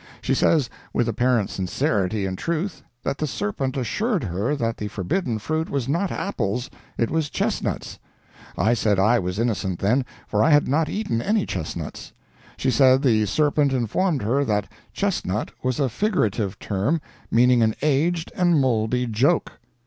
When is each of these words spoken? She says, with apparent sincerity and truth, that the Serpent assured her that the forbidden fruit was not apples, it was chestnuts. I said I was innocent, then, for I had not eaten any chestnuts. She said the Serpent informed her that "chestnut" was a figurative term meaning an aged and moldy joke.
She 0.19 0.33
says, 0.33 0.67
with 0.93 1.07
apparent 1.07 1.51
sincerity 1.51 2.25
and 2.25 2.35
truth, 2.35 2.81
that 3.03 3.19
the 3.19 3.27
Serpent 3.27 3.77
assured 3.77 4.23
her 4.23 4.55
that 4.55 4.77
the 4.77 4.87
forbidden 4.87 5.37
fruit 5.37 5.69
was 5.69 5.87
not 5.87 6.11
apples, 6.11 6.71
it 6.97 7.11
was 7.11 7.29
chestnuts. 7.29 7.99
I 8.57 8.73
said 8.73 8.97
I 8.97 9.19
was 9.19 9.37
innocent, 9.37 9.77
then, 9.77 10.03
for 10.27 10.43
I 10.43 10.49
had 10.49 10.67
not 10.67 10.89
eaten 10.89 11.21
any 11.21 11.45
chestnuts. 11.45 12.13
She 12.57 12.71
said 12.71 13.03
the 13.03 13.27
Serpent 13.27 13.73
informed 13.73 14.23
her 14.23 14.43
that 14.43 14.67
"chestnut" 14.91 15.51
was 15.61 15.79
a 15.79 15.87
figurative 15.87 16.57
term 16.57 16.99
meaning 17.29 17.61
an 17.61 17.75
aged 17.83 18.31
and 18.35 18.59
moldy 18.59 19.05
joke. 19.05 19.59